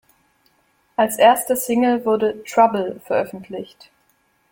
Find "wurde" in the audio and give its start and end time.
2.05-2.43